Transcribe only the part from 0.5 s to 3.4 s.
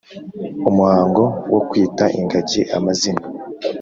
Umuhango wo kwita ingagi amazina